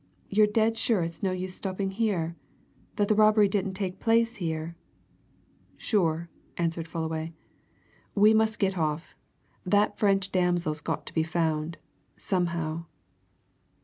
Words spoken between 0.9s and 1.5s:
it's no